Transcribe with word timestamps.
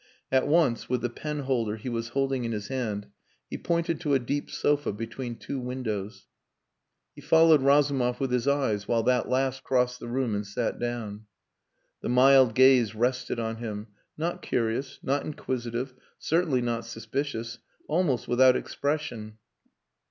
At 0.31 0.47
once, 0.47 0.89
with 0.89 1.01
the 1.01 1.11
penholder 1.11 1.75
he 1.75 1.87
was 1.87 2.09
holding 2.17 2.43
in 2.43 2.53
his 2.53 2.69
hand, 2.69 3.05
he 3.51 3.55
pointed 3.55 4.01
to 4.01 4.15
a 4.15 4.17
deep 4.17 4.49
sofa 4.49 4.91
between 4.91 5.35
two 5.35 5.59
windows. 5.59 6.25
He 7.13 7.21
followed 7.21 7.61
Razumov 7.61 8.19
with 8.19 8.31
his 8.31 8.47
eyes 8.47 8.87
while 8.87 9.03
that 9.03 9.29
last 9.29 9.63
crossed 9.63 9.99
the 9.99 10.07
room 10.07 10.33
and 10.33 10.43
sat 10.47 10.79
down. 10.79 11.27
The 12.01 12.09
mild 12.09 12.55
gaze 12.55 12.95
rested 12.95 13.39
on 13.39 13.57
him, 13.57 13.89
not 14.17 14.41
curious, 14.41 14.97
not 15.03 15.23
inquisitive 15.23 15.93
certainly 16.17 16.63
not 16.63 16.83
suspicious 16.83 17.59
almost 17.87 18.27
without 18.27 18.55
expression. 18.55 19.37